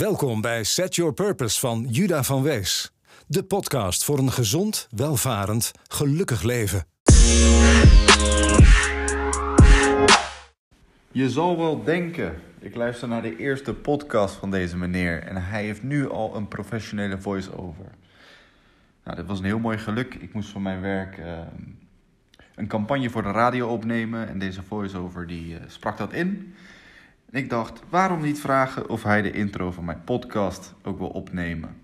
[0.00, 2.92] Welkom bij Set Your Purpose van Juda van Wees.
[3.26, 6.84] De podcast voor een gezond, welvarend, gelukkig leven.
[11.12, 15.64] Je zal wel denken, ik luister naar de eerste podcast van deze meneer en hij
[15.64, 17.86] heeft nu al een professionele voice-over.
[19.04, 20.14] Nou, dit was een heel mooi geluk.
[20.14, 21.38] Ik moest van mijn werk uh,
[22.54, 26.54] een campagne voor de radio opnemen en deze voice-over die uh, sprak dat in.
[27.30, 31.08] En ik dacht, waarom niet vragen of hij de intro van mijn podcast ook wil
[31.08, 31.76] opnemen?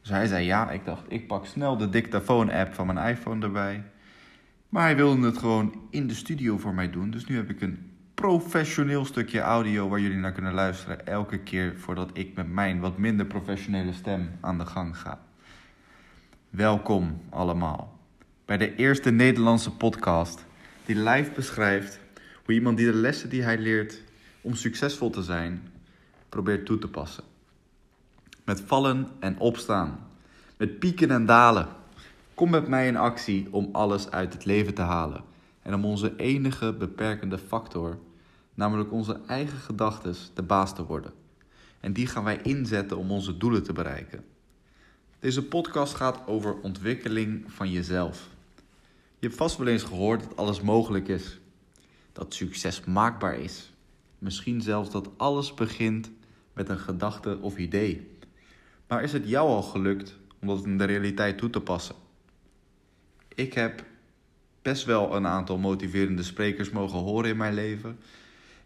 [0.00, 0.70] Dus hij zei ja.
[0.70, 3.82] Ik dacht, ik pak snel de dictafoon-app van mijn iPhone erbij.
[4.68, 7.10] Maar hij wilde het gewoon in de studio voor mij doen.
[7.10, 11.06] Dus nu heb ik een professioneel stukje audio waar jullie naar kunnen luisteren.
[11.06, 15.20] Elke keer voordat ik met mijn wat minder professionele stem aan de gang ga.
[16.50, 17.98] Welkom allemaal
[18.44, 20.44] bij de eerste Nederlandse podcast
[20.84, 22.00] die live beschrijft
[22.44, 24.02] hoe iemand die de lessen die hij leert
[24.44, 25.68] om succesvol te zijn
[26.28, 27.24] probeert toe te passen.
[28.44, 30.08] Met vallen en opstaan,
[30.56, 31.68] met pieken en dalen.
[32.34, 35.24] Kom met mij in actie om alles uit het leven te halen
[35.62, 37.98] en om onze enige beperkende factor,
[38.54, 41.12] namelijk onze eigen gedachten, de baas te worden.
[41.80, 44.24] En die gaan wij inzetten om onze doelen te bereiken.
[45.18, 48.28] Deze podcast gaat over ontwikkeling van jezelf.
[49.18, 51.38] Je hebt vast wel eens gehoord dat alles mogelijk is,
[52.12, 53.73] dat succes maakbaar is.
[54.24, 56.10] Misschien zelfs dat alles begint
[56.52, 58.10] met een gedachte of idee.
[58.86, 61.94] Maar is het jou al gelukt om dat in de realiteit toe te passen?
[63.34, 63.84] Ik heb
[64.62, 67.98] best wel een aantal motiverende sprekers mogen horen in mijn leven.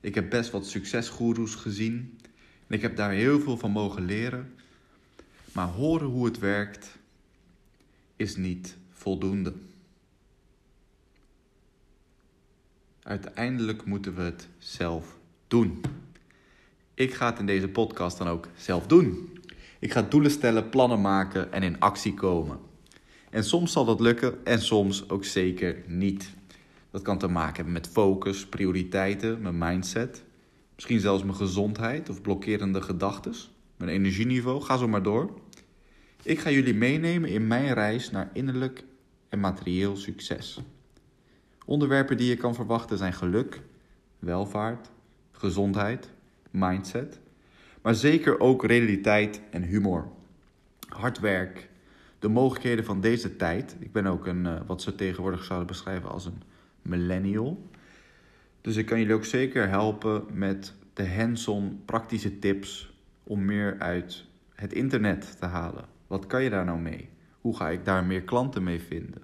[0.01, 2.19] Ik heb best wat succesgoeroes gezien.
[2.67, 4.55] En ik heb daar heel veel van mogen leren.
[5.53, 6.99] Maar horen hoe het werkt
[8.17, 9.53] is niet voldoende.
[13.03, 15.17] Uiteindelijk moeten we het zelf
[15.49, 15.81] doen.
[16.95, 19.39] Ik ga het in deze podcast dan ook zelf doen.
[19.79, 22.59] Ik ga doelen stellen, plannen maken en in actie komen.
[23.31, 26.35] En soms zal dat lukken en soms ook zeker niet.
[26.91, 30.25] Dat kan te maken hebben met focus, prioriteiten, mijn mindset.
[30.75, 33.35] Misschien zelfs mijn gezondheid of blokkerende gedachten.
[33.77, 35.31] Mijn energieniveau, ga zo maar door.
[36.23, 38.85] Ik ga jullie meenemen in mijn reis naar innerlijk
[39.29, 40.61] en materieel succes.
[41.65, 43.61] Onderwerpen die je kan verwachten zijn geluk,
[44.19, 44.91] welvaart,
[45.39, 46.11] gezondheid,
[46.51, 47.21] mindset,
[47.83, 50.09] maar zeker ook realiteit en humor.
[50.89, 51.69] Hard werk,
[52.19, 53.77] de mogelijkheden van deze tijd.
[53.79, 56.43] Ik ben ook een, uh, wat ze tegenwoordig zouden beschrijven als een
[56.83, 57.69] millennial.
[58.61, 62.93] Dus ik kan jullie ook zeker helpen met de hands-on praktische tips
[63.25, 65.85] om meer uit het internet te halen.
[66.07, 67.09] Wat kan je daar nou mee?
[67.41, 69.23] Hoe ga ik daar meer klanten mee vinden?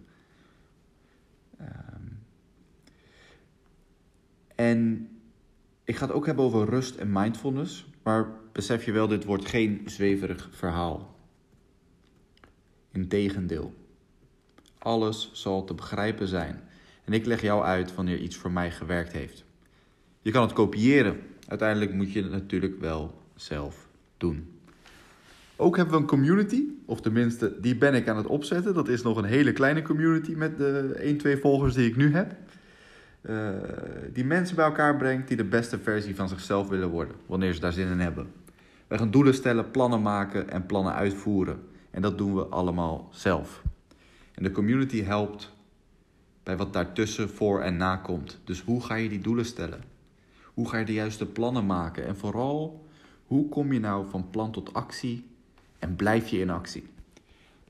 [1.61, 2.19] Um,
[4.55, 5.09] en
[5.85, 9.49] ik ga het ook hebben over rust en mindfulness, maar besef je wel, dit wordt
[9.49, 11.17] geen zweverig verhaal.
[12.93, 13.75] Integendeel,
[14.79, 16.61] alles zal te begrijpen zijn
[17.05, 19.45] en ik leg jou uit wanneer iets voor mij gewerkt heeft.
[20.23, 24.49] Je kan het kopiëren, uiteindelijk moet je het natuurlijk wel zelf doen.
[25.57, 28.75] Ook hebben we een community, of tenminste, die ben ik aan het opzetten.
[28.75, 32.13] Dat is nog een hele kleine community met de 1, 2 volgers die ik nu
[32.15, 32.37] heb.
[33.31, 33.49] Uh,
[34.13, 37.61] die mensen bij elkaar brengt die de beste versie van zichzelf willen worden, wanneer ze
[37.61, 38.33] daar zin in hebben.
[38.87, 41.59] Wij gaan doelen stellen, plannen maken en plannen uitvoeren.
[41.91, 43.63] En dat doen we allemaal zelf.
[44.35, 45.53] En de community helpt
[46.43, 48.41] bij wat daartussen voor en na komt.
[48.45, 49.81] Dus hoe ga je die doelen stellen?
[50.55, 52.07] Hoe ga je de juiste plannen maken?
[52.07, 52.87] En vooral,
[53.27, 55.27] hoe kom je nou van plan tot actie
[55.79, 56.87] en blijf je in actie?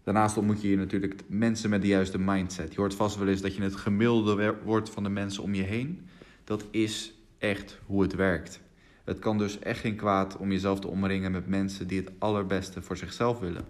[0.05, 2.75] Daarnaast ontmoet je natuurlijk mensen met de juiste mindset.
[2.75, 5.63] Je hoort vast wel eens dat je het gemiddelde wordt van de mensen om je
[5.63, 6.07] heen.
[6.45, 8.61] Dat is echt hoe het werkt.
[9.05, 12.83] Het kan dus echt geen kwaad om jezelf te omringen met mensen die het allerbeste
[12.83, 13.65] voor zichzelf willen.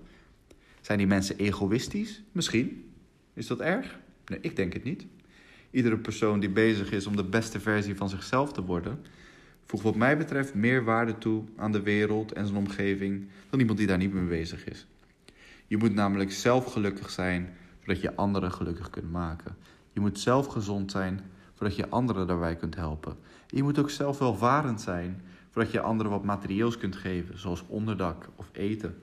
[0.81, 2.22] Zijn die mensen egoïstisch?
[2.33, 2.93] Misschien.
[3.34, 3.99] Is dat erg?
[4.27, 5.06] Nee, ik denk het niet.
[5.71, 8.99] Iedere persoon die bezig is om de beste versie van zichzelf te worden,
[9.66, 13.78] voegt wat mij betreft meer waarde toe aan de wereld en zijn omgeving dan iemand
[13.78, 14.86] die daar niet mee bezig is.
[15.66, 19.57] Je moet namelijk zelf gelukkig zijn, zodat je anderen gelukkig kunt maken.
[19.93, 21.21] Je moet zelf gezond zijn,
[21.55, 23.16] zodat je anderen daarbij kunt helpen.
[23.47, 25.22] je moet ook zelf welvarend zijn,
[25.53, 28.95] zodat je anderen wat materieels kunt geven, zoals onderdak of eten.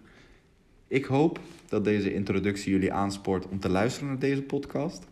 [0.88, 5.08] Ik hoop dat deze introductie jullie aanspoort om te luisteren naar deze podcast.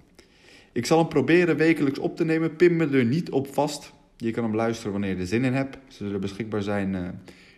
[0.72, 2.56] Ik zal hem proberen wekelijks op te nemen.
[2.56, 3.94] Pin me er niet op vast.
[4.18, 5.78] Je kan hem luisteren wanneer je er zin in hebt.
[5.88, 7.10] Ze zullen beschikbaar zijn eh,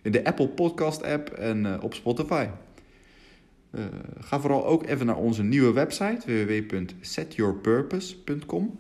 [0.02, 2.48] in de Apple Podcast app en eh, op Spotify.
[3.72, 3.86] Uh,
[4.20, 8.80] ga vooral ook even naar onze nieuwe website www.setyourpurpose.com.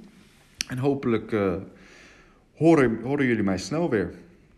[0.67, 1.55] En hopelijk uh,
[2.55, 4.13] horen, horen jullie mij snel weer.